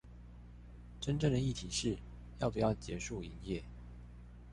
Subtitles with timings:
[0.99, 1.95] 真正的議題是
[2.39, 3.61] 要不要結束營業